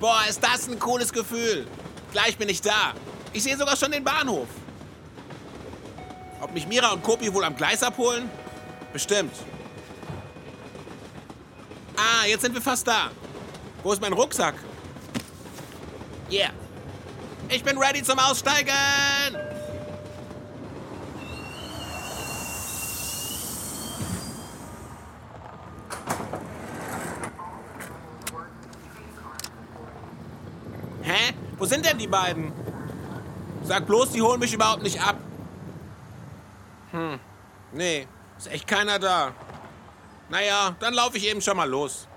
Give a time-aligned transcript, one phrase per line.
[0.00, 1.66] Boah, ist das ein cooles Gefühl.
[2.10, 2.94] Gleich bin ich da.
[3.34, 4.48] Ich sehe sogar schon den Bahnhof.
[6.40, 8.30] Ob mich Mira und Kopi wohl am Gleis abholen?
[8.94, 9.34] Bestimmt.
[11.96, 13.10] Ah, jetzt sind wir fast da.
[13.82, 14.54] Wo ist mein Rucksack?
[16.30, 16.50] Yeah.
[17.50, 18.70] Ich bin ready zum Aussteigen.
[31.02, 31.34] Hä?
[31.60, 32.52] Wo sind denn die beiden?
[33.64, 35.16] Sag bloß, die holen mich überhaupt nicht ab.
[36.90, 37.20] Hm.
[37.72, 38.08] Nee,
[38.38, 39.32] ist echt keiner da.
[40.30, 42.08] Naja, dann laufe ich eben schon mal los.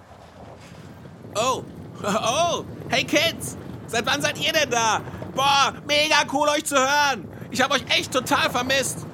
[1.35, 1.63] Oh.
[2.05, 2.65] Oh.
[2.89, 3.57] Hey Kids.
[3.87, 5.01] Seit wann seid ihr denn da?
[5.35, 7.27] Boah, mega cool euch zu hören.
[7.51, 9.05] Ich habe euch echt total vermisst.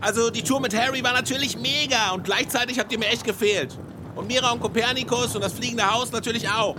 [0.00, 3.78] Also die Tour mit Harry war natürlich mega und gleichzeitig habt ihr mir echt gefehlt.
[4.14, 6.76] Und Mira und Kopernikus und das fliegende Haus natürlich auch.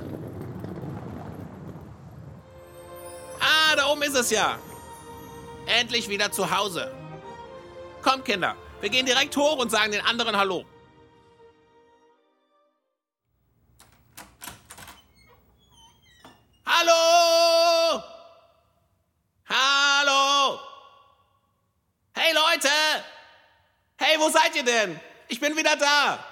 [3.76, 4.58] Da oben ist es ja.
[5.66, 6.96] Endlich wieder zu Hause.
[8.02, 8.56] Kommt, Kinder.
[8.80, 10.64] Wir gehen direkt hoch und sagen den anderen Hallo.
[16.66, 18.04] Hallo!
[19.50, 20.60] Hallo!
[22.14, 22.70] Hey Leute!
[23.98, 25.00] Hey, wo seid ihr denn?
[25.28, 26.24] Ich bin wieder da.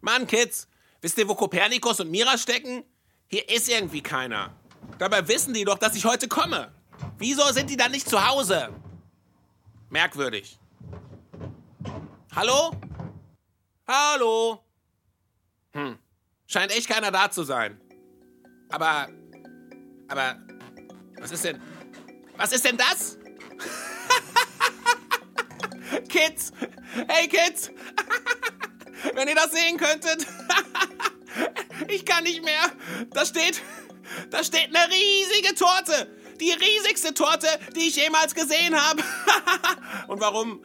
[0.00, 0.68] Mann, Kids,
[1.00, 2.84] wisst ihr, wo Kopernikus und Mira stecken?
[3.28, 4.54] Hier ist irgendwie keiner.
[5.04, 6.72] Dabei wissen die doch, dass ich heute komme.
[7.18, 8.70] Wieso sind die dann nicht zu Hause?
[9.90, 10.58] Merkwürdig.
[12.34, 12.70] Hallo?
[13.86, 14.64] Hallo?
[15.74, 15.98] Hm.
[16.46, 17.78] Scheint echt keiner da zu sein.
[18.70, 19.08] Aber.
[20.08, 20.38] Aber.
[21.18, 21.60] Was ist denn.
[22.38, 23.18] Was ist denn das?
[26.08, 26.50] Kids!
[27.08, 27.70] Hey Kids!
[29.14, 30.26] Wenn ihr das sehen könntet!
[31.88, 32.72] ich kann nicht mehr!
[33.10, 33.60] Da steht.
[34.30, 36.08] Da steht eine riesige Torte!
[36.40, 39.02] Die riesigste Torte, die ich jemals gesehen habe!
[40.08, 40.62] Und warum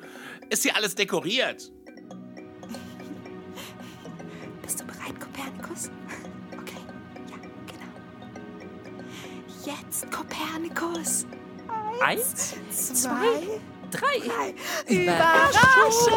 [0.50, 1.72] ist hier alles dekoriert?
[4.63, 5.89] Bist du bereit, Kopernikus?
[6.53, 6.81] Okay,
[7.29, 7.94] ja, genau.
[9.66, 11.25] Jetzt, Kopernikus.
[12.01, 13.59] Eins, Zwei,
[13.91, 14.56] drei.
[14.88, 16.09] Überraschung!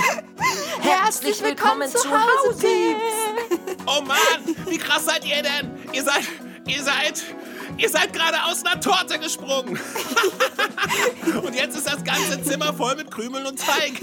[0.80, 3.45] Herzlich willkommen zu Hause, Pieps.
[3.86, 5.78] Oh Mann, wie krass seid ihr denn?
[5.92, 6.24] Ihr seid,
[6.66, 7.22] ihr seid,
[7.78, 9.78] ihr seid gerade aus einer Torte gesprungen.
[11.42, 14.00] Und jetzt ist das ganze Zimmer voll mit Krümeln und Teig.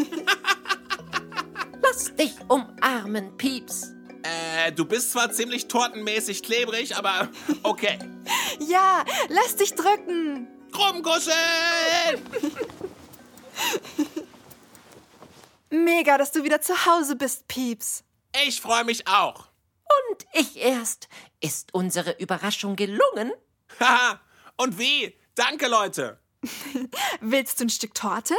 [1.82, 3.94] Lass dich umarmen, Pieps.
[4.24, 7.28] Äh, du bist zwar ziemlich tortenmäßig klebrig, aber
[7.64, 8.00] okay.
[8.60, 10.48] Ja, lass dich drücken.
[10.76, 12.22] Rumkuscheln!
[15.70, 18.04] Mega, dass du wieder zu Hause bist, Pieps.
[18.46, 19.48] Ich freue mich auch.
[20.10, 21.08] Und ich erst.
[21.40, 23.32] Ist unsere Überraschung gelungen?
[23.80, 24.20] Haha,
[24.58, 25.18] und wie?
[25.36, 26.20] Danke, Leute.
[27.22, 28.36] Willst du ein Stück Torte?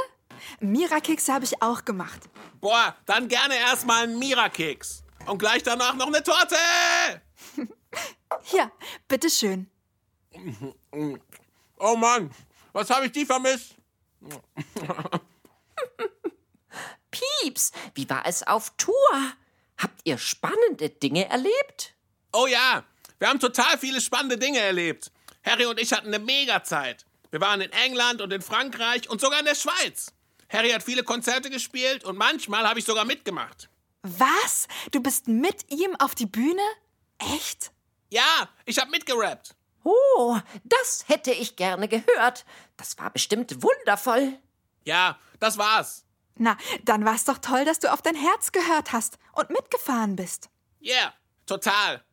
[0.61, 2.21] Mirakekse habe ich auch gemacht.
[2.61, 5.05] Boah, dann gerne erstmal einen Mira-Keks.
[5.27, 6.57] Und gleich danach noch eine Torte!
[8.43, 8.71] Hier,
[9.09, 9.71] bitteschön.
[11.79, 12.31] Oh Mann,
[12.73, 13.77] was habe ich die vermisst?
[17.11, 19.33] Pieps, wie war es auf Tour?
[19.85, 21.93] Habt ihr spannende Dinge erlebt?
[22.33, 22.85] Oh ja,
[23.19, 25.13] wir haben total viele spannende Dinge erlebt.
[25.45, 27.05] Harry und ich hatten eine Mega-Zeit.
[27.31, 30.11] Wir waren in England und in Frankreich und sogar in der Schweiz.
[30.49, 33.69] Harry hat viele Konzerte gespielt und manchmal habe ich sogar mitgemacht.
[34.01, 34.69] Was?
[34.91, 36.63] Du bist mit ihm auf die Bühne?
[37.19, 37.71] Echt?
[38.09, 39.55] Ja, ich habe mitgerappt.
[39.83, 42.47] Oh, das hätte ich gerne gehört.
[42.79, 44.39] Das war bestimmt wundervoll.
[44.87, 46.07] Ja, das war's.
[46.37, 50.49] Na, dann war's doch toll, dass du auf dein Herz gehört hast und mitgefahren bist.
[50.83, 51.15] Yeah,
[51.47, 52.05] total.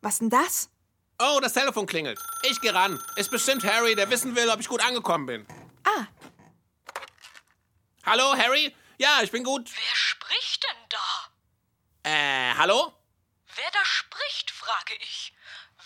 [0.00, 0.70] Was denn das?
[1.20, 2.18] Oh, das Telefon klingelt.
[2.42, 3.00] Ich geh ran.
[3.16, 5.46] Ist bestimmt Harry, der wissen will, ob ich gut angekommen bin.
[5.84, 6.06] Ah,
[8.04, 8.74] Hallo, Harry?
[8.96, 9.70] Ja, ich bin gut.
[9.70, 12.10] Wer spricht denn da?
[12.10, 12.94] Äh, hallo?
[13.54, 15.34] Wer da spricht, frage ich.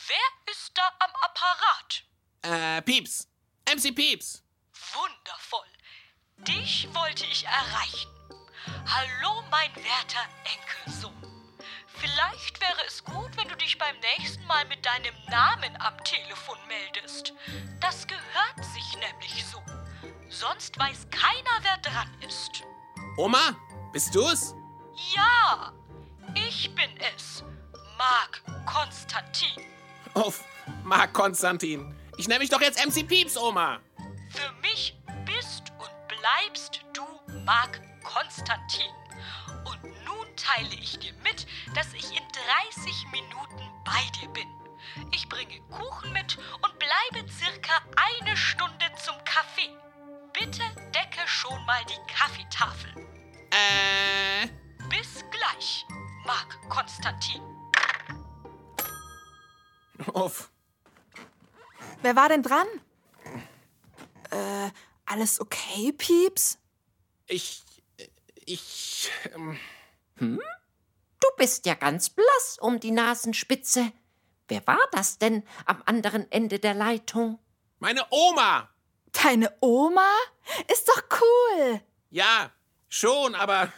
[0.06, 2.04] Wer ist da am Apparat?
[2.78, 3.26] Äh, Pieps.
[3.68, 4.41] MC Pieps.
[4.94, 5.66] Wundervoll.
[6.38, 8.10] Dich wollte ich erreichen.
[8.86, 11.12] Hallo, mein werter Enkelsohn.
[11.86, 16.58] Vielleicht wäre es gut, wenn du dich beim nächsten Mal mit deinem Namen am Telefon
[16.66, 17.32] meldest.
[17.80, 19.62] Das gehört sich nämlich so.
[20.28, 22.64] Sonst weiß keiner, wer dran ist.
[23.16, 23.56] Oma,
[23.92, 24.54] bist du's?
[25.14, 25.72] Ja,
[26.34, 27.44] ich bin es.
[27.96, 29.64] Marc Konstantin.
[30.14, 30.42] Uff,
[30.82, 31.94] Marc Konstantin.
[32.16, 33.80] Ich nenne mich doch jetzt MC Pieps, Oma.
[36.22, 37.02] Bleibst du
[37.44, 38.92] Marc Konstantin.
[39.64, 42.22] Und nun teile ich dir mit, dass ich in
[42.72, 44.48] 30 Minuten bei dir bin.
[45.10, 49.70] Ich bringe Kuchen mit und bleibe circa eine Stunde zum Kaffee.
[50.32, 50.62] Bitte
[50.94, 52.90] decke schon mal die Kaffeetafel.
[53.50, 54.46] Äh,
[54.88, 55.84] Bis gleich,
[56.24, 57.42] Marc Konstantin.
[60.12, 60.50] uff.
[62.02, 62.66] Wer war denn dran?
[64.30, 64.70] Äh,
[65.12, 66.58] alles okay, Pieps?
[67.26, 67.62] Ich,
[68.46, 69.58] ich, ähm,
[70.18, 73.92] Du bist ja ganz blass um die Nasenspitze.
[74.48, 77.38] Wer war das denn am anderen Ende der Leitung?
[77.78, 78.68] meine Oma.
[79.22, 80.08] Deine Oma?
[80.72, 81.80] Ist doch cool.
[82.10, 82.50] Ja,
[82.88, 83.72] schon, aber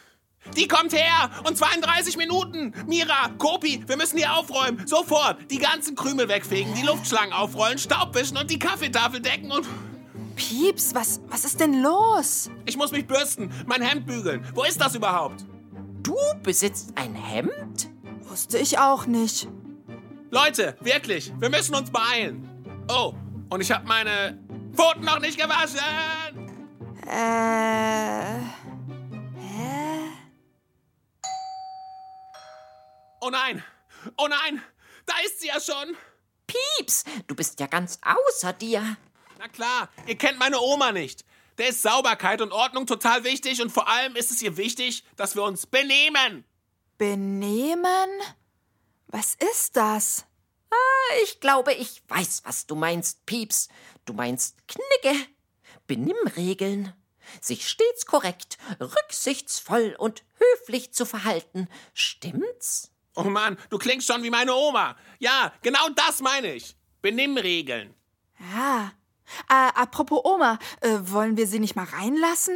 [0.56, 2.74] die kommt her und zwar in 30 Minuten.
[2.86, 4.86] Mira, Kopi, wir müssen hier aufräumen.
[4.86, 5.50] Sofort.
[5.50, 9.66] Die ganzen Krümel wegfegen, die Luftschlangen aufrollen, Staub wischen und die Kaffeetafel decken und
[10.36, 12.50] Pieps, was, was ist denn los?
[12.66, 14.44] ich muss mich bürsten, mein Hemd bügeln.
[14.54, 15.44] Wo ist das überhaupt?
[16.02, 17.88] Du besitzt ein Hemd?
[18.22, 19.48] Wusste ich auch nicht.
[20.30, 22.48] Leute, wirklich, wir müssen uns beeilen.
[22.88, 23.14] Oh,
[23.50, 24.38] und ich habe meine
[24.74, 25.78] Pfoten noch nicht gewaschen.
[27.06, 28.40] Äh.
[29.38, 30.10] Hä?
[33.20, 33.62] Oh nein,
[34.16, 34.60] oh nein,
[35.06, 35.96] da ist sie ja schon.
[36.46, 38.96] Pieps, du bist ja ganz außer dir.
[39.44, 41.26] Na klar, ihr kennt meine Oma nicht.
[41.58, 45.34] Der ist Sauberkeit und Ordnung total wichtig und vor allem ist es ihr wichtig, dass
[45.36, 46.46] wir uns benehmen.
[46.96, 48.08] Benehmen?
[49.08, 50.24] Was ist das?
[51.24, 53.68] Ich glaube, ich weiß, was du meinst, Pieps.
[54.06, 55.26] Du meinst Knigge.
[55.86, 56.94] Benimmregeln.
[57.42, 61.68] Sich stets korrekt, rücksichtsvoll und höflich zu verhalten.
[61.92, 62.92] Stimmt's?
[63.14, 64.96] Oh Mann, du klingst schon wie meine Oma.
[65.18, 66.78] Ja, genau das meine ich.
[67.02, 67.94] Benimmregeln.
[68.54, 68.90] Ja.
[69.48, 72.54] Äh, apropos Oma, äh, wollen wir sie nicht mal reinlassen?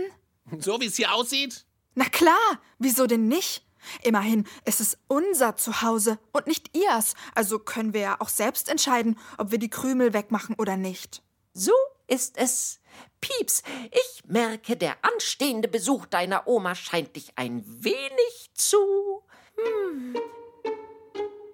[0.59, 1.67] So wie es hier aussieht?
[1.95, 3.65] Na klar, wieso denn nicht?
[4.03, 9.19] Immerhin ist es unser Zuhause und nicht ihrs, also können wir ja auch selbst entscheiden,
[9.39, 11.23] ob wir die Krümel wegmachen oder nicht.
[11.53, 11.73] So
[12.07, 12.81] ist es.
[13.21, 19.23] Pieps, ich merke, der anstehende Besuch deiner Oma scheint dich ein wenig zu.
[19.57, 20.17] Hm,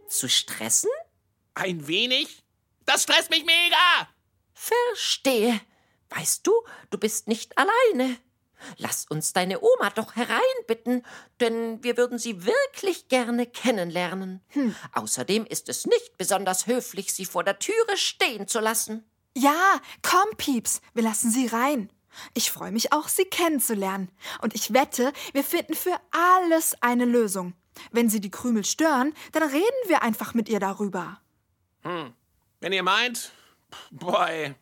[0.08, 0.90] zu stressen?
[1.54, 2.44] Ein wenig?
[2.84, 4.08] Das stresst mich mega.
[4.54, 5.60] Verstehe.
[6.10, 6.52] Weißt du,
[6.90, 8.16] du bist nicht alleine.
[8.78, 11.04] Lass uns deine Oma doch hereinbitten,
[11.40, 14.40] denn wir würden sie wirklich gerne kennenlernen.
[14.92, 19.04] Außerdem ist es nicht besonders höflich, sie vor der Türe stehen zu lassen.
[19.36, 21.90] Ja, komm, Pieps, wir lassen sie rein.
[22.32, 24.08] Ich freue mich auch, sie kennenzulernen.
[24.40, 27.54] Und ich wette, wir finden für alles eine Lösung.
[27.90, 31.20] Wenn sie die Krümel stören, dann reden wir einfach mit ihr darüber.
[31.82, 33.32] Wenn ihr meint,
[33.90, 34.54] boy.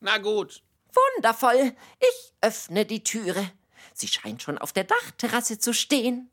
[0.00, 0.62] Na gut.
[0.92, 1.74] Wundervoll.
[2.00, 3.50] Ich öffne die Türe.
[3.94, 6.30] Sie scheint schon auf der Dachterrasse zu stehen.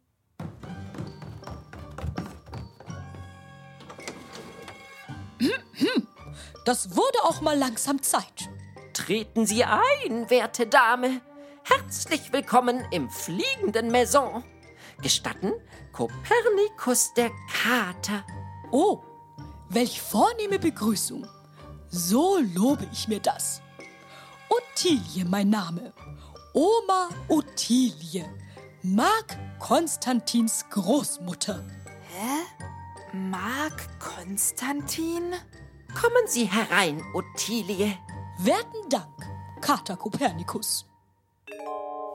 [6.65, 8.49] Das wurde auch mal langsam Zeit.
[8.93, 11.21] Treten Sie ein, werte Dame.
[11.63, 14.43] Herzlich willkommen im fliegenden Maison.
[15.01, 15.53] Gestatten,
[15.93, 18.25] Kopernikus der Kater.
[18.71, 19.01] Oh,
[19.69, 21.27] welch vornehme Begrüßung.
[21.91, 23.61] So lobe ich mir das.
[24.49, 25.93] Ottilie mein Name.
[26.53, 28.25] Oma Ottilie.
[28.83, 31.63] Marc Konstantins Großmutter.
[33.13, 35.33] Marc Konstantin?
[35.99, 37.97] Kommen Sie herein, Ottilie.
[38.39, 39.25] Werten Dank,
[39.59, 40.85] Kater Kopernikus.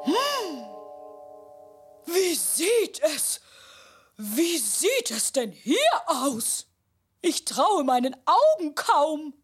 [0.05, 0.65] Hm.
[2.07, 3.41] Wie sieht es?
[4.17, 6.67] Wie sieht es denn hier aus?
[7.21, 9.35] Ich traue meinen Augen kaum.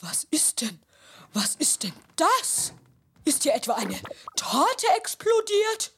[0.00, 0.80] Was ist denn?
[1.32, 2.72] Was ist denn das?
[3.24, 3.98] Ist hier etwa eine
[4.36, 5.92] Torte explodiert?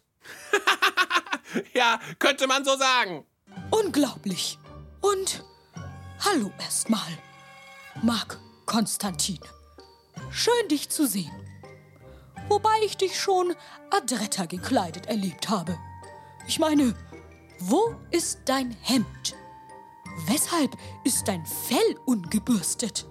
[1.73, 3.25] Ja, könnte man so sagen.
[3.71, 4.59] Unglaublich.
[5.01, 5.45] Und
[6.25, 7.07] hallo erstmal,
[8.03, 9.39] Marc Konstantin.
[10.31, 11.31] Schön dich zu sehen.
[12.49, 13.55] Wobei ich dich schon
[13.91, 15.79] adretter gekleidet erlebt habe.
[16.47, 16.95] Ich meine,
[17.59, 19.37] wo ist dein Hemd?
[20.27, 23.07] Weshalb ist dein Fell ungebürstet?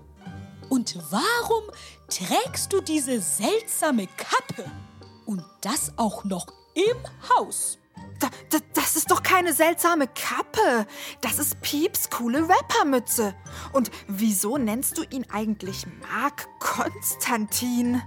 [0.70, 1.64] Und warum
[2.10, 4.70] trägst du diese seltsame Kappe?
[5.26, 6.98] Und das auch noch im
[7.30, 7.78] Haus.
[8.20, 10.88] Da, da, das ist doch keine seltsame Kappe.
[11.22, 13.36] Das ist Pieps coole Rappermütze.
[13.74, 18.02] Und wieso nennst du ihn eigentlich Mark Konstantin?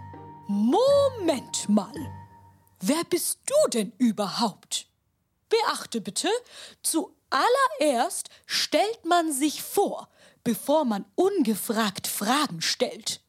[0.46, 1.92] Moment mal.
[2.80, 4.88] Wer bist du denn überhaupt?
[5.48, 6.28] Beachte bitte,
[6.82, 10.08] zuallererst stellt man sich vor,
[10.48, 13.20] bevor man ungefragt Fragen stellt.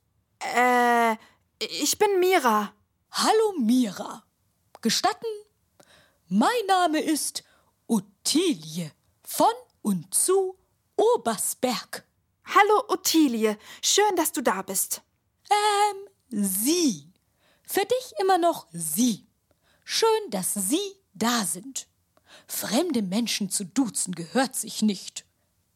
[0.56, 1.18] Äh,
[1.60, 2.74] ich bin Mira.
[3.12, 4.24] Hallo Mira.
[4.80, 5.28] Gestatten?
[6.30, 7.44] Mein Name ist
[7.88, 10.58] Ottilie von und zu
[10.96, 12.06] Obersberg.
[12.46, 15.02] Hallo Ottilie, schön, dass du da bist.
[15.50, 15.98] Ähm,
[16.30, 17.12] Sie.
[17.64, 19.28] Für dich immer noch Sie.
[19.84, 21.90] Schön, dass Sie da sind.
[22.48, 25.26] Fremde Menschen zu duzen gehört sich nicht.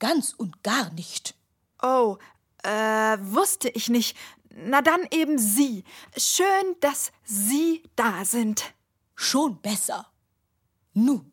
[0.04, 1.34] Ganz und gar nicht.
[1.82, 2.18] Oh,
[2.62, 4.18] äh, wusste ich nicht.
[4.50, 5.86] Na dann eben Sie.
[6.18, 8.74] Schön, dass Sie da sind.
[9.16, 10.12] Schon besser.
[10.92, 11.32] Nun,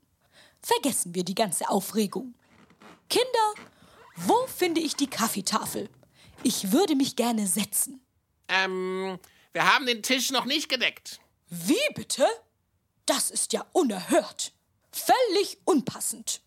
[0.62, 2.36] vergessen wir die ganze Aufregung.
[3.08, 3.54] Kinder,
[4.14, 5.88] wo finde ich die Kaffeetafel?
[6.44, 8.00] Ich würde mich gerne setzen.
[8.46, 9.18] Ähm,
[9.52, 11.18] wir haben den Tisch noch nicht gedeckt.
[11.48, 12.24] Wie bitte?
[13.04, 14.52] Das ist ja unerhört.
[14.92, 16.40] Völlig unpassend.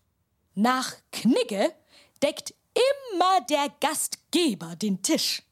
[0.54, 1.74] Nach Knigge
[2.24, 2.54] deckt
[3.18, 5.42] immer der Gastgeber den Tisch.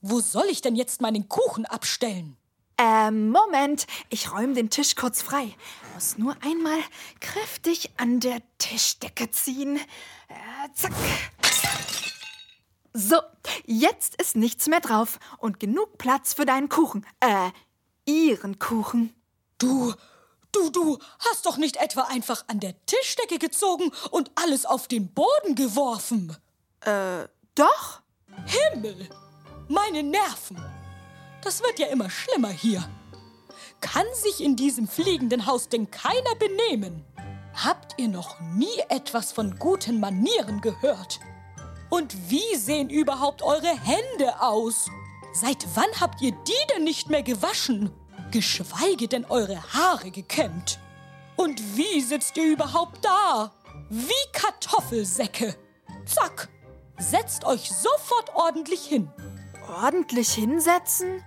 [0.00, 2.38] Wo soll ich denn jetzt meinen Kuchen abstellen?
[2.78, 5.54] Ähm, Moment, ich räume den Tisch kurz frei.
[5.92, 6.78] Muss nur einmal
[7.20, 9.76] kräftig an der Tischdecke ziehen.
[10.28, 10.92] Äh, zack.
[12.94, 13.18] So,
[13.66, 17.06] jetzt ist nichts mehr drauf und genug Platz für deinen Kuchen.
[17.20, 17.50] Äh,
[18.06, 19.14] ihren Kuchen.
[19.58, 19.92] Du,
[20.52, 25.12] du, du hast doch nicht etwa einfach an der Tischdecke gezogen und alles auf den
[25.12, 26.36] Boden geworfen.
[27.54, 28.00] Doch?
[28.46, 29.08] Himmel!
[29.68, 30.62] Meine Nerven!
[31.42, 32.88] Das wird ja immer schlimmer hier.
[33.80, 37.04] Kann sich in diesem fliegenden Haus denn keiner benehmen?
[37.54, 41.20] Habt ihr noch nie etwas von guten Manieren gehört?
[41.90, 44.86] Und wie sehen überhaupt eure Hände aus?
[45.34, 47.90] Seit wann habt ihr die denn nicht mehr gewaschen?
[48.32, 50.78] Geschweige denn eure Haare gekämmt?
[51.36, 53.52] Und wie sitzt ihr überhaupt da?
[53.90, 55.54] Wie Kartoffelsäcke.
[56.06, 56.48] Zack!
[56.98, 59.10] Setzt euch sofort ordentlich hin.
[59.68, 61.22] Ordentlich hinsetzen?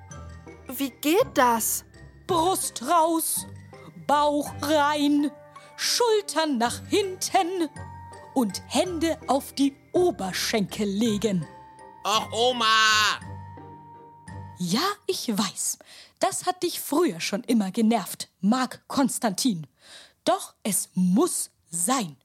[0.68, 1.86] Wie geht das?
[2.28, 3.46] Brust raus,
[4.08, 5.30] Bauch rein,
[5.76, 7.70] Schultern nach hinten
[8.34, 11.46] und Hände auf die Oberschenkel legen.
[12.04, 13.25] Och, Oma!
[14.58, 15.80] Ja, ich weiß,
[16.20, 19.68] das hat dich früher schon immer genervt, Marc Konstantin.
[20.24, 22.16] Doch es muss sein.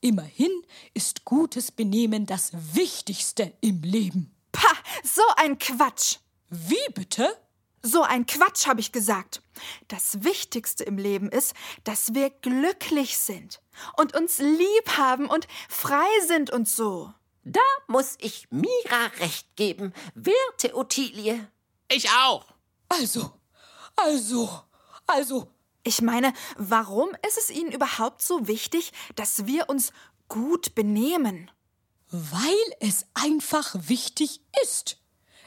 [0.00, 0.50] Immerhin
[0.94, 4.34] ist gutes Benehmen das Wichtigste im Leben.
[4.50, 6.16] Pah, so ein Quatsch.
[6.48, 7.36] Wie bitte?
[7.82, 9.42] So ein Quatsch, habe ich gesagt.
[9.88, 13.60] Das Wichtigste im Leben ist, dass wir glücklich sind
[13.98, 17.12] und uns lieb haben und frei sind und so.
[17.44, 21.48] Da muss ich Mira recht geben, werte Ottilie.
[21.90, 22.44] Ich auch.
[22.88, 23.32] Also,
[23.96, 24.50] also,
[25.06, 25.48] also,
[25.84, 29.92] Ich meine, warum ist es Ihnen überhaupt so wichtig, dass wir uns
[30.28, 31.50] gut benehmen?
[32.10, 34.98] Weil es einfach wichtig ist.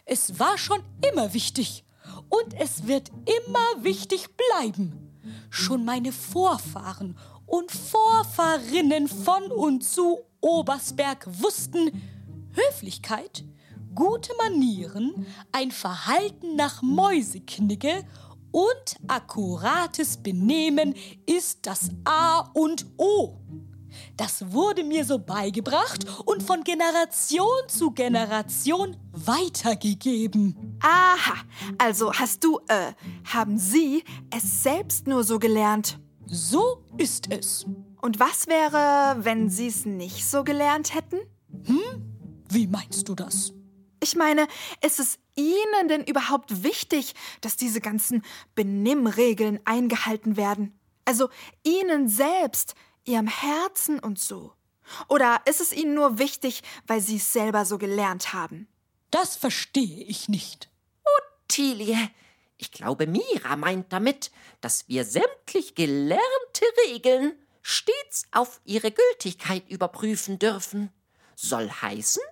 [0.05, 1.85] Es war schon immer wichtig.
[2.29, 5.19] Und es wird immer wichtig bleiben.
[5.51, 12.01] Schon meine Vorfahren und Vorfahrinnen von und zu Obersberg wussten,
[12.53, 13.43] Höflichkeit,
[13.95, 18.03] gute Manieren, ein Verhalten nach Mäuseknigge
[18.51, 20.95] und akkurates Benehmen
[21.25, 23.37] ist das A und O.
[24.17, 30.77] Das wurde mir so beigebracht und von Generation zu Generation weitergegeben.
[30.81, 31.35] Aha,
[31.77, 32.93] also hast du, äh,
[33.25, 35.99] haben Sie es selbst nur so gelernt?
[36.25, 37.65] So ist es.
[38.01, 41.19] Und was wäre, wenn Sie es nicht so gelernt hätten?
[42.49, 43.53] Wie meinst du das?
[44.03, 44.47] Ich meine,
[44.83, 50.77] ist es Ihnen denn überhaupt wichtig, dass diese ganzen Benimmregeln eingehalten werden?
[51.05, 51.29] Also
[51.63, 52.73] Ihnen selbst,
[53.05, 54.53] Ihrem Herzen und so?
[55.07, 58.67] Oder ist es Ihnen nur wichtig, weil Sie es selber so gelernt haben?
[59.11, 60.69] Das verstehe ich nicht.
[61.45, 62.09] Ottilie,
[62.57, 64.31] ich glaube, Mira meint damit,
[64.61, 70.91] dass wir sämtlich gelernte Regeln stets auf ihre Gültigkeit überprüfen dürfen.
[71.35, 72.23] Soll heißen,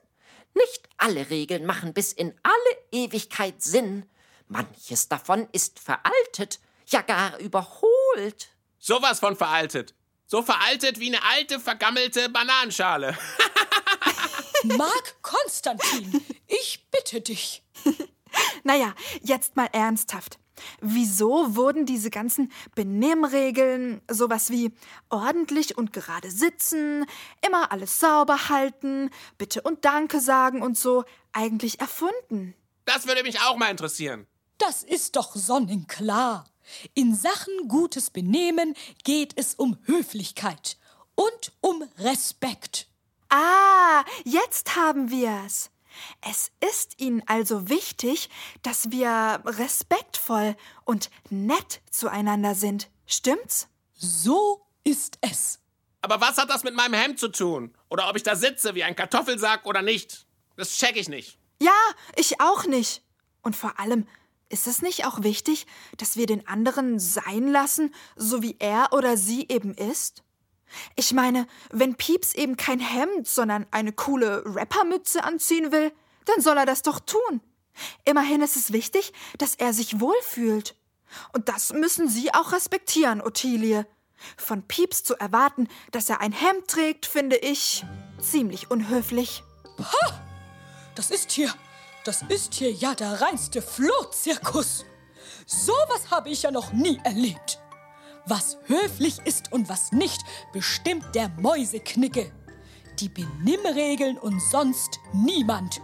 [0.60, 4.06] nicht alle Regeln machen bis in alle Ewigkeit Sinn.
[4.48, 8.50] Manches davon ist veraltet, ja gar überholt.
[8.78, 9.94] Sowas von veraltet.
[10.26, 13.18] So veraltet wie eine alte, vergammelte Bananenschale.
[14.64, 17.64] Marc Konstantin, ich bitte dich.
[18.64, 20.38] Naja, jetzt mal ernsthaft.
[20.82, 24.72] Wieso wurden diese ganzen Benimmregeln, sowas wie
[25.10, 27.06] ordentlich und gerade sitzen,
[27.46, 32.56] immer alles sauber halten, bitte und danke sagen und so, eigentlich erfunden?
[32.86, 34.28] Das würde mich auch mal interessieren.
[34.58, 36.46] Das ist doch sonnenklar.
[36.94, 40.78] In Sachen gutes Benehmen geht es um Höflichkeit
[41.16, 42.88] und um Respekt.
[43.30, 45.70] Ah, jetzt haben wir's.
[46.22, 48.30] Es ist Ihnen also wichtig,
[48.62, 52.90] dass wir respektvoll und nett zueinander sind.
[53.06, 53.68] Stimmt's?
[53.94, 55.60] So ist es.
[56.02, 57.76] Aber was hat das mit meinem Hemd zu tun?
[57.90, 60.26] Oder ob ich da sitze wie ein Kartoffelsack oder nicht?
[60.56, 61.38] Das check ich nicht.
[61.62, 61.72] Ja,
[62.16, 63.04] ich auch nicht.
[63.42, 64.08] Und vor allem,
[64.50, 69.16] ist es nicht auch wichtig, dass wir den anderen sein lassen, so wie er oder
[69.16, 70.24] sie eben ist?
[70.96, 75.92] Ich meine, wenn Pieps eben kein Hemd, sondern eine coole Rappermütze anziehen will,
[76.26, 77.42] dann soll er das doch tun.
[78.06, 80.76] Immerhin ist es wichtig, dass er sich wohlfühlt.
[81.34, 83.88] Und das müssen Sie auch respektieren, Ottilie.
[84.38, 87.86] Von Pieps zu erwarten, dass er ein Hemd trägt, finde ich
[88.22, 89.44] ziemlich unhöflich.
[89.80, 90.22] Ha!
[90.96, 91.54] Das ist hier,
[92.04, 94.86] das ist hier ja der reinste Flohzirkus.
[95.46, 97.60] Sowas habe ich ja noch nie erlebt.
[98.26, 100.22] Was höflich ist und was nicht,
[100.54, 102.32] bestimmt der Mäuseknicke.
[103.00, 105.82] Die Benimmregeln und sonst niemand.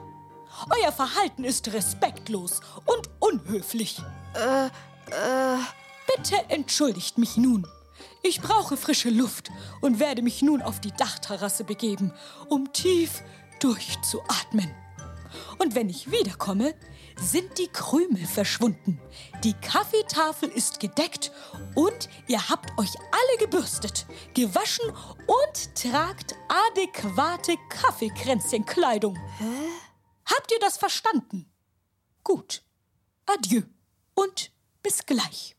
[0.81, 4.01] Euer Verhalten ist respektlos und unhöflich.
[4.35, 5.59] Äh, äh,
[6.07, 7.67] Bitte entschuldigt mich nun.
[8.21, 9.51] Ich brauche frische Luft
[9.81, 12.13] und werde mich nun auf die Dachterrasse begeben,
[12.47, 13.23] um tief
[13.59, 14.69] durchzuatmen.
[15.57, 16.73] Und wenn ich wiederkomme,
[17.19, 18.99] sind die Krümel verschwunden.
[19.43, 21.31] Die Kaffeetafel ist gedeckt
[21.75, 24.89] und ihr habt euch alle gebürstet, gewaschen
[25.27, 29.15] und tragt adäquate Kaffeekränzchenkleidung.
[29.37, 29.69] Hä?
[30.25, 31.51] Habt ihr das verstanden?
[32.23, 32.63] Gut.
[33.25, 33.63] Adieu
[34.13, 34.51] und
[34.83, 35.55] bis gleich.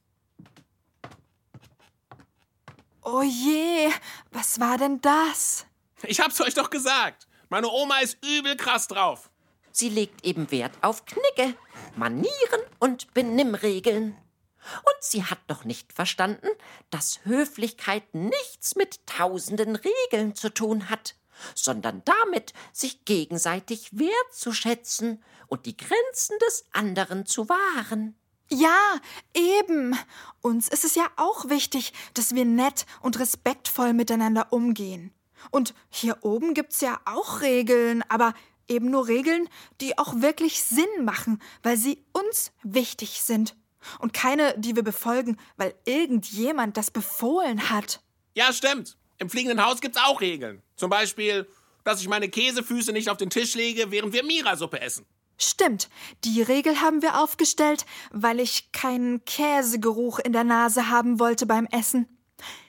[3.07, 3.91] oh je,
[4.33, 5.65] was war denn das?
[6.03, 7.27] Ich hab's euch doch gesagt.
[7.49, 9.31] Meine Oma ist übel krass drauf.
[9.79, 11.55] Sie legt eben Wert auf Knicke,
[11.97, 14.17] Manieren und Benimmregeln.
[14.79, 16.49] Und sie hat noch nicht verstanden,
[16.89, 21.15] dass Höflichkeit nichts mit tausenden Regeln zu tun hat,
[21.55, 28.19] sondern damit, sich gegenseitig wertzuschätzen und die Grenzen des anderen zu wahren.
[28.49, 28.99] Ja,
[29.35, 29.95] eben.
[30.41, 35.13] Uns ist es ja auch wichtig, dass wir nett und respektvoll miteinander umgehen.
[35.51, 38.33] Und hier oben gibt's ja auch Regeln, aber
[38.69, 39.49] eben nur Regeln,
[39.81, 43.57] die auch wirklich Sinn machen, weil sie uns wichtig sind.
[43.99, 48.01] Und keine, die wir befolgen, weil irgendjemand das befohlen hat.
[48.35, 48.97] Ja, stimmt.
[49.19, 50.63] Im fliegenden Haus gibt's auch Regeln.
[50.77, 51.49] Zum Beispiel,
[51.85, 55.07] dass ich meine Käsefüße nicht auf den Tisch lege, während wir Mira-Suppe essen.
[55.39, 55.89] Stimmt,
[56.25, 61.67] die Regel haben wir aufgestellt, weil ich keinen Käsegeruch in der Nase haben wollte beim
[61.67, 62.09] Essen.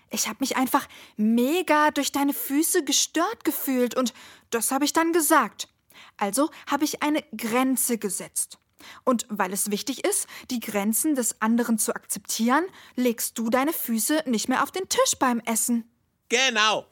[0.10, 4.14] Ich habe mich einfach mega durch deine Füße gestört gefühlt und
[4.50, 5.70] das habe ich dann gesagt.
[6.18, 8.60] Also habe ich eine Grenze gesetzt.
[9.04, 14.24] Und weil es wichtig ist, die Grenzen des anderen zu akzeptieren, legst du deine Füße
[14.26, 15.90] nicht mehr auf den Tisch beim Essen.
[16.30, 16.86] Genau.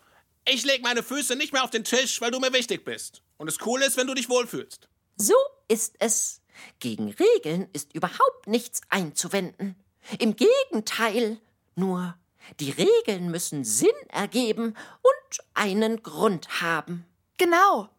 [0.47, 3.21] Ich leg meine Füße nicht mehr auf den Tisch, weil du mir wichtig bist.
[3.37, 4.87] Und es cool ist, wenn du dich wohlfühlst.
[5.15, 5.35] So
[5.67, 6.41] ist es.
[6.79, 9.75] Gegen Regeln ist überhaupt nichts einzuwenden.
[10.19, 11.39] Im Gegenteil,
[11.75, 12.15] nur
[12.59, 17.05] die Regeln müssen Sinn ergeben und einen Grund haben.
[17.37, 17.89] Genau.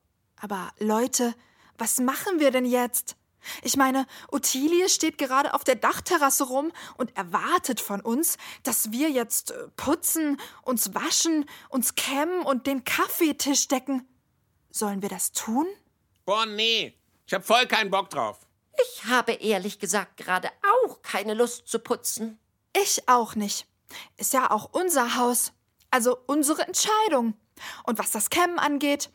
[0.41, 1.35] Aber Leute,
[1.79, 3.17] was machen wir denn jetzt?
[3.63, 9.11] Ich meine, Ottilie steht gerade auf der Dachterrasse rum und erwartet von uns, dass wir
[9.11, 14.07] jetzt äh, putzen, uns waschen, uns kämmen und den Kaffeetisch decken.
[14.71, 15.67] Sollen wir das tun?
[16.25, 16.99] Boah, nee.
[17.27, 18.47] Ich hab voll keinen Bock drauf.
[18.83, 20.51] Ich habe ehrlich gesagt gerade
[20.85, 22.39] auch keine Lust zu putzen.
[22.77, 23.67] Ich auch nicht.
[24.17, 25.53] Ist ja auch unser Haus.
[25.91, 27.35] Also unsere Entscheidung.
[27.85, 29.11] Und was das Kämmen angeht,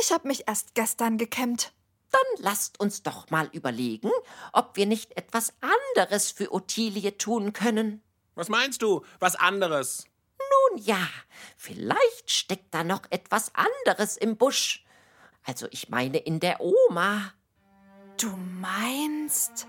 [0.00, 1.72] ich habe mich erst gestern gekämmt.
[2.10, 4.10] Dann lasst uns doch mal überlegen,
[4.52, 8.02] ob wir nicht etwas anderes für Ottilie tun können.
[8.34, 9.04] Was meinst du?
[9.18, 10.06] Was anderes?
[10.38, 11.08] Nun ja,
[11.56, 14.84] vielleicht steckt da noch etwas anderes im Busch.
[15.44, 17.32] Also ich meine in der Oma.
[18.20, 18.28] Du
[18.60, 19.66] meinst?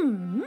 [0.00, 0.44] Hm?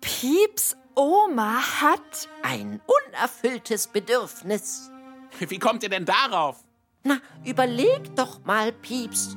[0.00, 2.28] Pieps Oma hat.
[2.42, 4.90] Ein unerfülltes Bedürfnis.
[5.40, 6.63] Wie kommt ihr denn darauf?
[7.06, 9.36] Na, überleg doch mal, Pieps.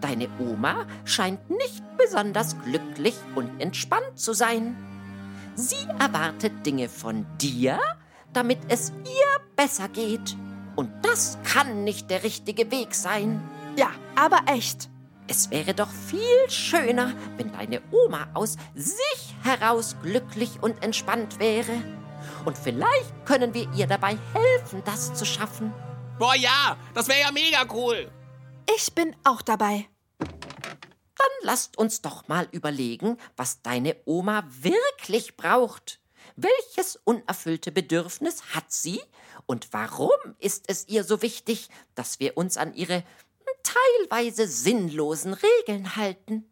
[0.00, 4.74] Deine Oma scheint nicht besonders glücklich und entspannt zu sein.
[5.54, 7.78] Sie erwartet Dinge von dir,
[8.32, 10.36] damit es ihr besser geht.
[10.74, 13.42] Und das kann nicht der richtige Weg sein.
[13.76, 14.88] Ja, aber echt.
[15.28, 21.82] Es wäre doch viel schöner, wenn deine Oma aus sich heraus glücklich und entspannt wäre.
[22.46, 25.74] Und vielleicht können wir ihr dabei helfen, das zu schaffen.
[26.22, 28.08] Boah, ja, das wäre ja mega cool.
[28.76, 29.88] Ich bin auch dabei.
[30.20, 35.98] Dann lasst uns doch mal überlegen, was deine Oma wirklich braucht.
[36.36, 39.02] Welches unerfüllte Bedürfnis hat sie
[39.46, 43.02] und warum ist es ihr so wichtig, dass wir uns an ihre
[43.64, 46.48] teilweise sinnlosen Regeln halten?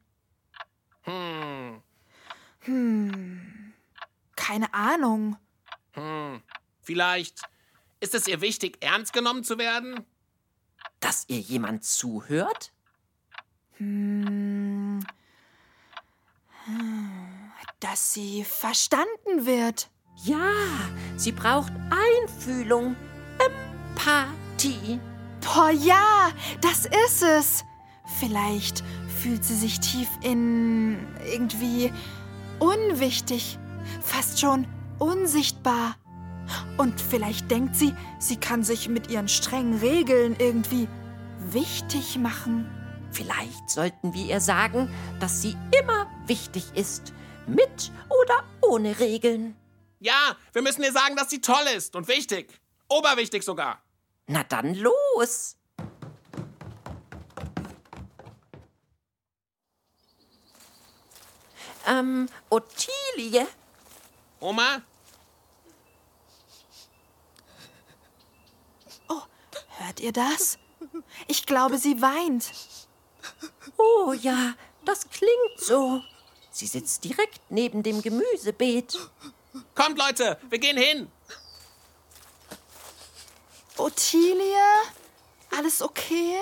[1.04, 1.80] Hm,
[4.34, 5.36] Keine Ahnung.
[6.80, 7.42] vielleicht
[8.00, 10.04] ist es ihr wichtig, ernst genommen zu werden?
[11.00, 12.72] Dass ihr jemand zuhört?
[17.80, 19.90] Dass sie verstanden wird.
[20.24, 20.52] Ja,
[21.16, 22.96] sie braucht Einfühlung,
[23.38, 25.00] Empathie.
[25.40, 27.64] Boah, ja, das ist es.
[28.18, 28.82] Vielleicht
[29.22, 31.92] fühlt sie sich tief in irgendwie
[32.58, 33.58] unwichtig,
[34.02, 34.66] fast schon
[34.98, 35.96] unsichtbar.
[36.76, 40.88] Und vielleicht denkt sie, sie kann sich mit ihren strengen Regeln irgendwie
[41.38, 42.68] wichtig machen.
[43.12, 47.12] Vielleicht sollten wir ihr sagen, dass sie immer wichtig ist,
[47.46, 49.56] mit oder ohne Regeln.
[49.98, 52.60] Ja, wir müssen ihr sagen, dass sie toll ist und wichtig.
[52.88, 53.82] Oberwichtig sogar.
[54.26, 55.56] Na dann los!
[61.86, 63.46] Ähm, Ottilie,
[64.38, 64.82] Oma?
[69.80, 70.58] Hört ihr das?
[71.26, 72.52] Ich glaube, sie weint.
[73.78, 76.02] oh ja, das klingt so.
[76.50, 78.98] Sie sitzt direkt neben dem Gemüsebeet.
[79.74, 81.10] Kommt, Leute, wir gehen hin.
[83.78, 84.58] Ottilie?
[85.56, 86.36] Alles okay?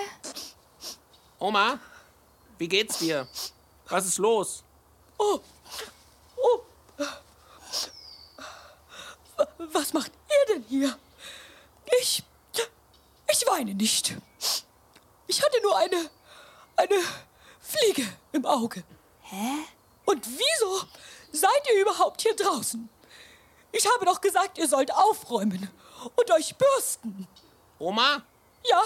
[1.38, 1.78] Oma,
[2.58, 3.28] wie geht's dir?
[3.88, 4.64] Was ist los?
[9.72, 10.64] Was macht ihr denn.
[13.58, 14.14] Ich weine nicht.
[15.26, 16.10] Ich hatte nur eine.
[16.76, 16.94] eine
[17.60, 18.84] Fliege im Auge.
[19.22, 19.64] Hä?
[20.04, 20.80] Und wieso
[21.32, 22.88] seid ihr überhaupt hier draußen?
[23.72, 25.68] Ich habe doch gesagt, ihr sollt aufräumen
[26.14, 27.26] und euch bürsten.
[27.80, 28.22] Oma?
[28.62, 28.80] Ja,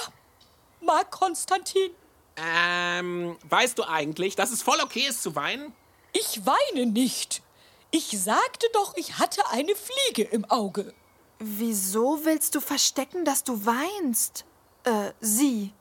[0.80, 1.90] Marc Konstantin,
[2.36, 5.74] Ähm, weißt du eigentlich, dass es voll okay ist zu weinen?
[6.14, 7.42] ich weine nicht.
[7.90, 10.94] Ich sagte doch, ich hatte eine Fliege im Auge.
[11.38, 14.46] Wieso willst du verstecken, dass du weinst?
[14.84, 15.72] Äh, sie.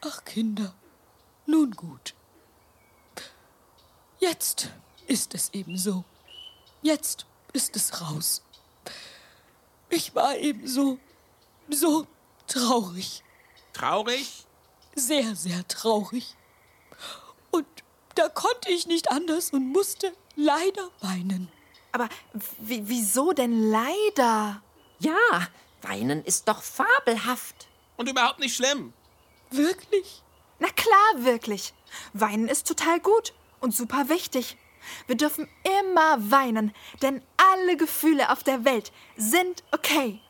[0.00, 0.74] Ach, Kinder,
[1.46, 2.14] nun gut.
[4.18, 4.70] Jetzt
[5.06, 6.04] ist es eben so.
[6.82, 8.42] Jetzt ist es raus.
[9.88, 10.98] Ich war eben so,
[11.68, 12.06] so
[12.46, 13.22] traurig.
[13.72, 14.46] Traurig?
[14.94, 16.36] Sehr, sehr traurig.
[17.50, 17.66] Und
[18.14, 21.48] da konnte ich nicht anders und musste leider weinen.
[21.92, 22.08] Aber
[22.58, 24.62] wieso denn leider?
[24.98, 25.48] Ja,
[25.82, 27.68] weinen ist doch fabelhaft.
[27.96, 28.92] Und überhaupt nicht schlimm.
[29.50, 30.22] Wirklich?
[30.58, 31.74] Na klar, wirklich.
[32.12, 34.56] Weinen ist total gut und super wichtig.
[35.06, 35.48] Wir dürfen
[35.80, 40.20] immer weinen, denn alle Gefühle auf der Welt sind okay.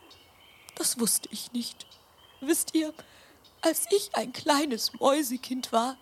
[0.74, 1.86] Das wusste ich nicht.
[2.40, 2.92] Wisst ihr,
[3.60, 5.96] als ich ein kleines Mäusekind war,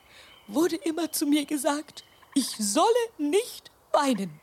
[0.46, 2.86] wurde immer zu mir gesagt, ich solle
[3.18, 4.40] nicht weinen.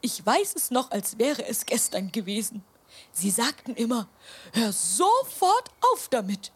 [0.00, 2.64] Ich weiß es noch, als wäre es gestern gewesen.
[3.12, 4.08] Sie sagten immer,
[4.52, 6.52] hör sofort auf damit.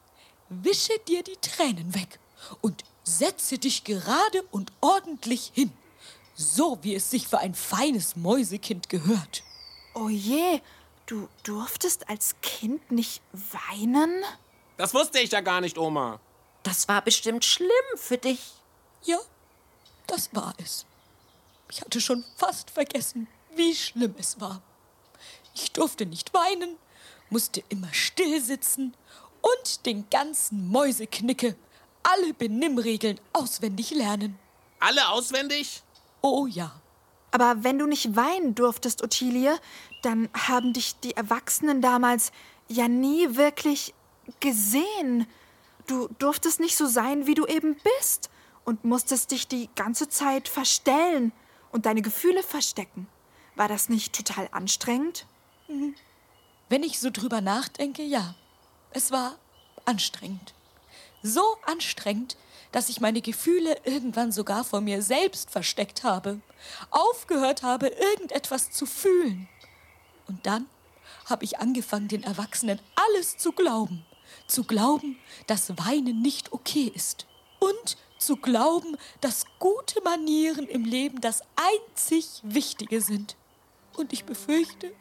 [0.49, 2.19] Wische dir die Tränen weg
[2.61, 5.73] und setze dich gerade und ordentlich hin.
[6.37, 9.43] So wie es sich für ein feines Mäusekind gehört.
[9.95, 10.61] Oh je,
[11.07, 14.25] du durftest als Kind nicht weinen?
[14.77, 16.21] Das wusste ich ja gar nicht, Oma.
[16.65, 18.41] Das war bestimmt schlimm für dich.
[19.03, 19.19] Ja,
[20.07, 20.87] das war es.
[21.71, 24.63] Ich hatte schon fast vergessen, wie schlimm es war.
[25.55, 26.77] Ich durfte nicht weinen,
[27.31, 28.95] musste immer still sitzen
[29.41, 31.57] und den ganzen Mäuseknicke
[32.03, 34.39] alle Benimmregeln auswendig lernen.
[34.81, 35.83] Alle auswendig?
[36.21, 36.73] Oh ja,
[37.35, 39.59] Aber wenn du nicht weinen durftest, Ottilie,
[40.03, 42.31] dann haben dich die Erwachsenen damals
[42.69, 43.93] ja nie wirklich
[44.39, 45.27] gesehen.
[45.89, 48.31] Du durftest nicht so sein, wie du eben bist
[48.65, 51.33] und musstest dich die ganze Zeit verstellen
[51.73, 53.09] und deine Gefühle verstecken.
[53.57, 55.27] War das nicht total anstrengend?
[56.69, 58.35] Wenn ich so drüber nachdenke, ja,
[58.91, 59.39] es war
[59.85, 60.55] anstrengend.
[61.23, 62.37] So anstrengend,
[62.73, 66.41] dass ich meine Gefühle irgendwann sogar vor mir selbst versteckt habe,
[66.91, 69.49] aufgehört habe, irgendetwas zu fühlen.
[70.27, 70.67] Und dann
[71.27, 74.05] habe ich angefangen, den Erwachsenen alles zu glauben.
[74.47, 77.27] Zu glauben, dass Weinen nicht okay ist.
[77.65, 83.37] und zu glauben, dass gute Manieren im Leben das einzig Wichtige sind.
[83.97, 84.93] Und ich befürchte,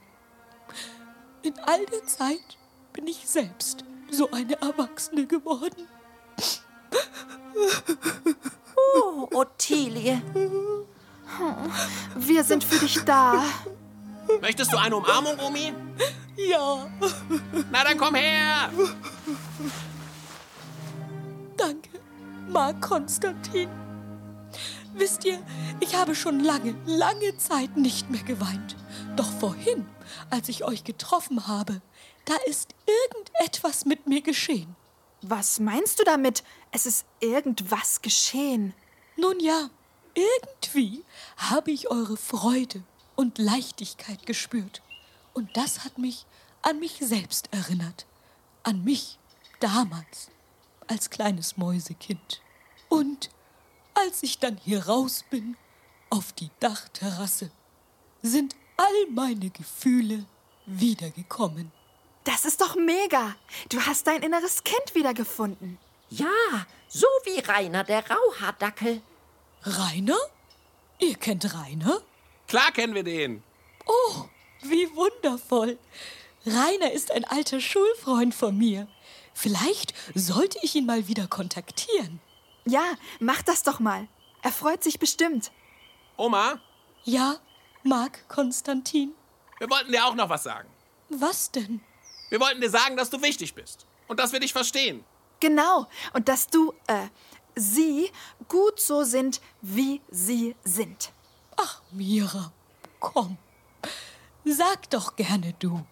[1.42, 2.58] in all der Zeit
[2.94, 5.88] bin ich selbst so eine Erwachsene geworden.
[8.98, 10.22] Oh, Ottilie.
[12.16, 13.44] Wir sind für dich da.
[14.42, 15.74] Möchtest du eine Umarmung, Omi?
[16.38, 16.88] Ja,
[17.72, 18.70] Na, dann komm her.
[21.58, 21.90] danke,
[22.50, 23.70] Mark Konstantin.
[24.96, 25.42] Wisst ihr,
[25.80, 28.76] ich habe schon lange, lange Zeit nicht mehr geweint.
[29.16, 29.88] Doch vorhin,
[30.32, 31.82] als ich euch getroffen habe,
[32.26, 34.76] da ist irgendetwas mit mir geschehen.
[35.22, 36.44] Was meinst du damit?
[36.72, 38.74] Es ist irgendwas geschehen.
[39.16, 39.70] Nun ja,
[40.16, 41.04] irgendwie
[41.38, 42.82] habe ich eure Freude
[43.16, 44.82] und Leichtigkeit gespürt.
[45.34, 46.26] Und das hat mich
[46.64, 48.08] an mich selbst erinnert.
[48.64, 49.20] An mich
[49.60, 50.32] damals,
[50.88, 52.42] als kleines Mäusekind.
[52.90, 53.30] Und
[53.94, 55.56] als ich dann hier raus bin,
[56.10, 57.52] auf die Dachterrasse,
[58.24, 60.26] sind all meine Gefühle
[60.66, 61.72] wiedergekommen.
[62.24, 63.36] Das ist doch mega.
[63.70, 65.78] Du hast dein inneres Kind wiedergefunden.
[66.10, 66.28] Ja,
[66.88, 69.02] so wie Rainer der Rauhaardackel.
[69.64, 70.18] Rainer?
[71.00, 72.02] Ihr kennt Rainer?
[72.48, 73.44] Klar kennen wir den.
[73.86, 74.26] Oh,
[74.62, 75.78] wie wundervoll.
[76.46, 78.88] Rainer ist ein alter Schulfreund von mir.
[79.34, 82.20] Vielleicht sollte ich ihn mal wieder kontaktieren.
[82.66, 82.84] Ja,
[83.20, 84.08] mach das doch mal.
[84.42, 85.52] Er freut sich bestimmt.
[86.16, 86.60] Oma,
[87.06, 87.38] Ja,
[87.84, 89.14] Marc Konstantin.
[89.60, 90.70] wir wollten dir auch noch was sagen.
[91.10, 91.82] Was denn?
[92.30, 93.86] Wir wollten dir sagen, dass du wichtig bist.
[94.08, 95.04] Und dass wir dich verstehen.
[95.40, 95.88] Genau.
[96.14, 97.08] Und dass du, äh,
[97.56, 98.10] sie
[98.48, 101.12] gut so sind, wie sie sind.
[101.58, 102.52] Ach, Mira,
[103.00, 103.38] komm.
[104.46, 105.86] Sag doch gerne du.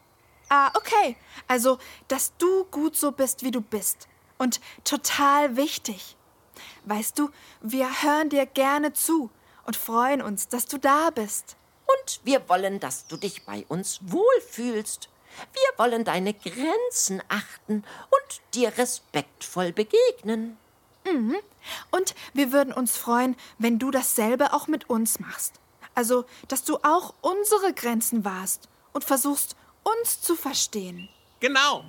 [0.50, 1.16] Ah, okay.
[1.48, 1.78] Also,
[2.08, 4.08] dass du gut so bist, wie du bist.
[4.38, 6.18] Und total wichtig.
[6.86, 7.30] Weißt du,
[7.62, 9.30] wir hören dir gerne zu
[9.66, 11.56] und freuen uns, dass du da bist.
[11.94, 15.10] Und wir wollen, dass du dich bei uns wohlfühlst.
[15.54, 20.58] Wir wollen deine Grenzen achten und dir respektvoll begegnen.
[21.92, 25.56] Und wir würden uns freuen, wenn du dasselbe auch mit uns machst.
[25.96, 31.10] Also, dass du auch unsere Grenzen wahrst und versuchst, uns zu verstehen.
[31.40, 31.84] Genau.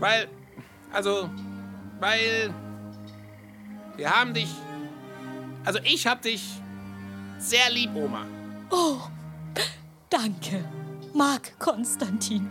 [0.00, 0.28] Weil,
[0.92, 1.30] also,
[2.00, 2.52] weil
[3.96, 4.50] wir haben dich,
[5.64, 6.42] also ich hab dich
[7.38, 8.26] sehr lieb, Oma.
[8.70, 8.98] Oh,
[10.10, 10.64] danke,
[11.14, 12.50] Marc Konstantin.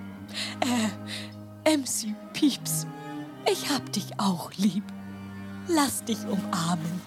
[0.62, 2.86] Äh, MC Pieps,
[3.52, 4.84] ich hab dich auch lieb.
[5.68, 7.02] Lass dich umarmen.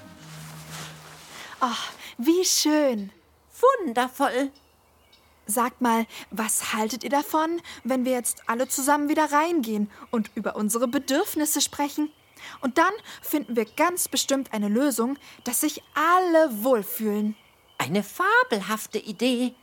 [1.61, 3.11] Ach, wie schön.
[3.85, 4.51] Wundervoll.
[5.47, 10.57] Sagt mal, was haltet ihr davon, wenn wir jetzt alle zusammen wieder reingehen und über
[10.57, 12.11] unsere Bedürfnisse sprechen?
[12.61, 17.37] Und dann finden wir ganz bestimmt eine Lösung, dass sich alle wohlfühlen.
[17.79, 19.55] Eine fabelhafte Idee.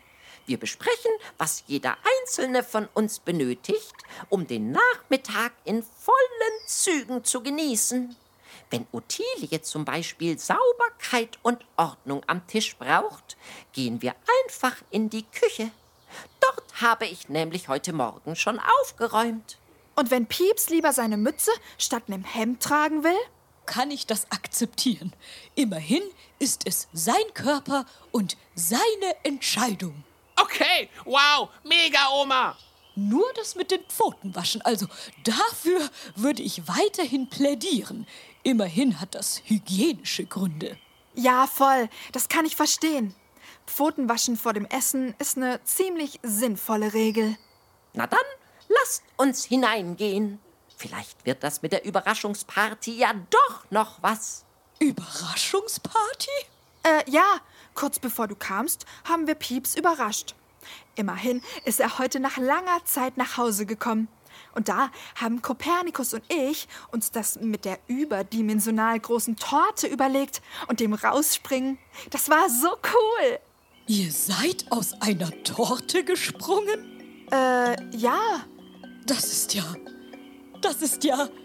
[0.46, 3.96] Wir besprechen, was jeder einzelne von uns benötigt,
[4.30, 8.16] um den Nachmittag in vollen Zügen zu genießen.
[8.70, 13.38] Wenn Ottilie zum Beispiel Sauberkeit und Ordnung am Tisch braucht,
[13.74, 15.72] gehen wir einfach in die Küche.
[16.40, 19.58] Dort habe ich nämlich heute Morgen schon aufgeräumt.
[19.96, 23.18] Und wenn Pieps lieber seine Mütze statt einem Hemd tragen will?
[23.66, 25.14] Kann ich das akzeptieren?
[25.56, 26.04] Immerhin
[26.38, 30.04] ist es sein Körper und seine Entscheidung.
[30.36, 32.58] Okay, wow, mega, Oma.
[32.96, 34.62] Nur das mit den Pfoten waschen.
[34.62, 34.88] Also
[35.24, 38.08] dafür würde ich weiterhin plädieren.
[38.44, 40.78] Immerhin hat das hygienische Gründe.
[41.14, 41.90] Ja, voll.
[42.12, 43.16] Das kann ich verstehen.
[43.68, 47.38] Pfotenwaschen vor dem Essen ist eine ziemlich sinnvolle Regel.
[47.94, 48.20] Na dann,
[48.68, 50.40] lasst uns hineingehen.
[50.78, 54.46] Vielleicht wird das mit der Überraschungsparty ja doch noch was.
[54.80, 56.30] Überraschungsparty?
[56.84, 57.40] Äh, ja,
[57.76, 60.36] kurz bevor du kamst, haben wir Pieps überrascht.
[60.96, 64.08] Immerhin ist er heute nach langer Zeit nach Hause gekommen.
[64.54, 70.80] Und da haben Kopernikus und ich uns das mit der überdimensional großen Torte überlegt und
[70.80, 71.78] dem Rausspringen.
[72.10, 73.40] Das war so cool.
[73.88, 77.28] Ihr seid aus einer Torte gesprungen?
[77.32, 78.46] Äh, ja.
[79.06, 79.64] Das ist ja.
[80.62, 81.30] Das ist ja.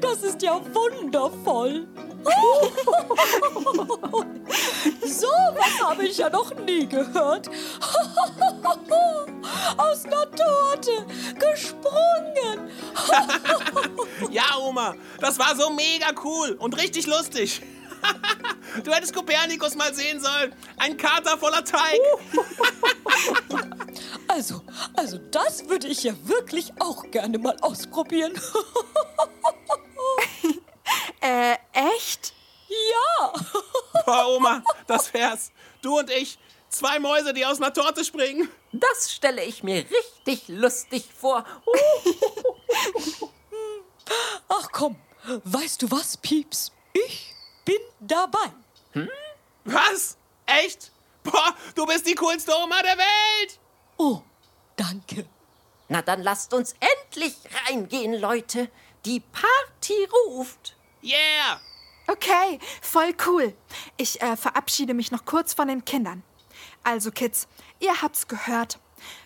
[0.00, 1.86] Das ist ja wundervoll.
[5.06, 7.48] So was habe ich ja noch nie gehört.
[9.76, 11.06] Aus einer Torte
[11.38, 12.70] gesprungen.
[14.30, 17.62] Ja, Oma, das war so mega cool und richtig lustig.
[18.84, 20.54] Du hättest Kopernikus mal sehen sollen.
[20.76, 21.98] Ein Kater voller Teig.
[24.28, 24.62] Also,
[24.94, 28.32] also das würde ich ja wirklich auch gerne mal ausprobieren.
[31.20, 32.32] Äh, echt?
[32.68, 33.32] Ja.
[34.06, 35.52] Boah, Oma, das wär's.
[35.82, 38.48] Du und ich, zwei Mäuse, die aus einer Torte springen.
[38.72, 41.44] Das stelle ich mir richtig lustig vor.
[44.48, 44.96] Ach komm,
[45.44, 46.72] weißt du was, Pieps?
[46.92, 48.52] Ich bin dabei.
[49.64, 50.16] Was?
[50.46, 50.90] Echt?
[51.22, 53.58] Boah, du bist die coolste Oma der Welt.
[53.98, 54.22] Oh,
[54.76, 55.26] danke.
[55.88, 57.34] Na dann lasst uns endlich
[57.66, 58.70] reingehen, Leute.
[59.04, 60.76] Die Party ruft.
[61.02, 61.60] Yeah.
[62.06, 63.54] Okay, voll cool.
[63.96, 66.22] Ich äh, verabschiede mich noch kurz von den Kindern.
[66.82, 67.46] Also, Kids,
[67.78, 68.78] ihr habt's gehört.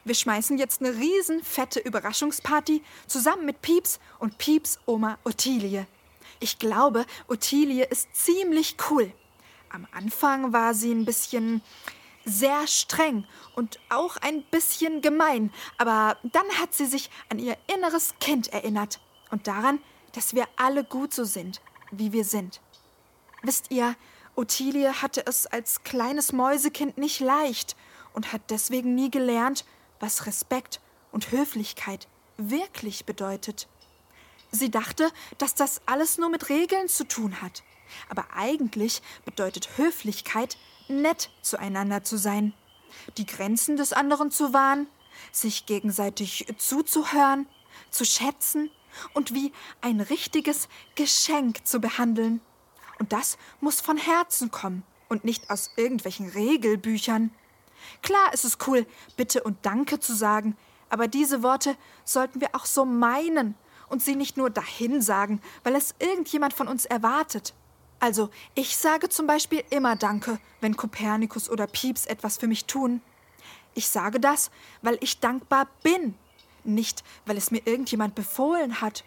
[0.04, 5.86] Wir schmeißen jetzt eine riesen fette Überraschungsparty zusammen mit Pieps und Pieps Oma Ottilie.
[6.40, 9.12] Ich glaube, Ottilie ist ziemlich cool.
[9.70, 11.62] Am Anfang war sie ein bisschen
[12.24, 18.14] sehr streng und auch ein bisschen gemein, aber dann hat sie sich an ihr inneres
[18.20, 19.80] Kind erinnert und daran,
[20.14, 22.60] dass wir alle gut so sind, wie wir sind.
[23.42, 23.94] Wisst ihr,
[24.36, 27.76] Ottilie hatte es als kleines Mäusekind nicht leicht
[28.14, 29.64] und hat deswegen nie gelernt,
[30.00, 30.80] was Respekt
[31.12, 33.68] und Höflichkeit wirklich bedeutet.
[34.50, 37.62] Sie dachte, dass das alles nur mit Regeln zu tun hat.
[38.08, 40.56] Aber eigentlich bedeutet Höflichkeit,
[40.88, 42.54] nett zueinander zu sein,
[43.16, 44.86] die Grenzen des anderen zu wahren,
[45.32, 47.46] sich gegenseitig zuzuhören,
[47.90, 48.70] zu schätzen
[49.12, 52.40] und wie ein richtiges Geschenk zu behandeln.
[52.98, 57.30] Und das muss von Herzen kommen und nicht aus irgendwelchen Regelbüchern.
[58.02, 60.56] Klar ist es cool, Bitte und Danke zu sagen,
[60.88, 63.54] aber diese Worte sollten wir auch so meinen
[63.88, 67.54] und sie nicht nur dahin sagen, weil es irgendjemand von uns erwartet.
[68.00, 73.00] Also, ich sage zum Beispiel immer Danke, wenn Kopernikus oder Pieps etwas für mich tun.
[73.74, 74.50] Ich sage das,
[74.82, 76.14] weil ich dankbar bin,
[76.64, 79.04] nicht weil es mir irgendjemand befohlen hat.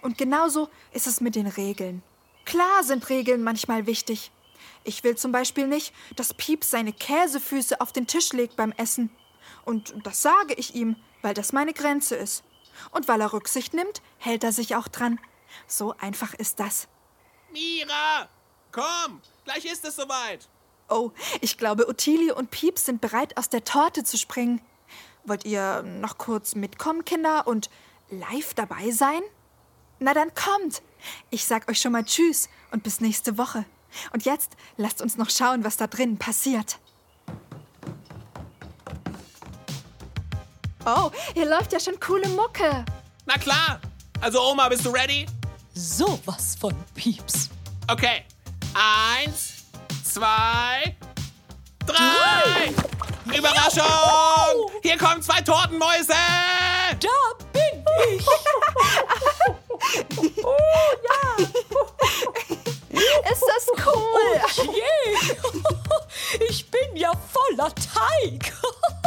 [0.00, 2.02] Und genauso ist es mit den Regeln.
[2.44, 4.30] Klar sind Regeln manchmal wichtig.
[4.84, 9.10] Ich will zum Beispiel nicht, dass Pieps seine Käsefüße auf den Tisch legt beim Essen.
[9.64, 12.44] Und das sage ich ihm, weil das meine Grenze ist.
[12.90, 15.20] Und weil er Rücksicht nimmt, hält er sich auch dran.
[15.66, 16.88] So einfach ist das.
[17.52, 18.28] Mira,
[18.72, 20.48] komm, gleich ist es soweit.
[20.88, 24.62] Oh, ich glaube, Ottilie und Pieps sind bereit, aus der Torte zu springen.
[25.28, 27.68] Wollt ihr noch kurz mitkommen, Kinder, und
[28.08, 29.20] live dabei sein?
[29.98, 30.80] Na dann kommt.
[31.28, 33.66] Ich sag euch schon mal Tschüss und bis nächste Woche.
[34.12, 36.78] Und jetzt lasst uns noch schauen, was da drinnen passiert.
[40.86, 42.86] Oh, hier läuft ja schon coole Mucke.
[43.26, 43.82] Na klar.
[44.22, 45.26] Also Oma, bist du ready?
[45.74, 47.50] Sowas von Pieps.
[47.86, 48.24] Okay.
[48.74, 49.66] Eins,
[50.02, 50.96] zwei,
[51.84, 52.72] drei.
[53.36, 54.70] Überraschung!
[54.82, 56.14] Hier kommen zwei Tortenmäuse!
[57.00, 57.08] Da
[57.52, 58.26] bin ich.
[63.30, 64.40] Ist das cool?
[64.74, 66.46] Je.
[66.48, 68.52] Ich bin ja voller Teig.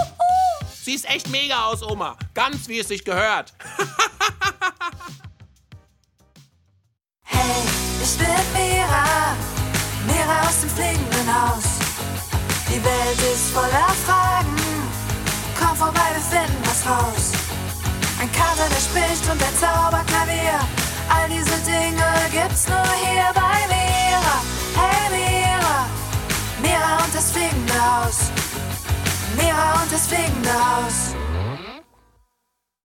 [0.84, 2.18] Siehst echt mega aus, Oma.
[2.34, 3.54] Ganz wie es sich gehört.
[7.24, 7.64] Hey,
[8.04, 9.36] ich bin Mira,
[10.06, 11.64] Mira aus dem fliegenden Haus.
[12.68, 14.56] Die Welt ist voller Fragen,
[15.60, 17.32] komm vorbei, wir finden was raus.
[18.20, 20.60] Ein Kater, der spricht und der Zauberklavier,
[21.10, 24.38] all diese Dinge gibt's nur hier bei Mira.
[24.76, 25.86] Hey Mira,
[26.62, 28.32] Mira und das fliegende Haus.
[29.36, 31.11] Mira und das fliegende Haus.